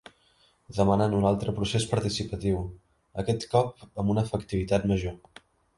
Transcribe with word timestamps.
Demanen 0.77 1.13
un 1.17 1.27
altre 1.33 1.53
procés 1.59 1.85
participatiu, 1.93 2.59
aquest 3.25 3.49
cop 3.55 3.87
amb 3.91 4.15
una 4.17 4.29
efectivitat 4.31 4.93
major. 4.95 5.43